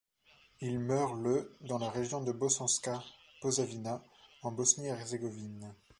Il 0.61 0.79
meurt 0.79 1.13
le 1.15 1.55
dans 1.61 1.77
la 1.77 1.91
région 1.91 2.23
de 2.23 2.31
Bosanska 2.31 3.03
Posavina 3.39 4.03
en 4.41 4.51
Bosnie-Herzégovine. 4.51 5.75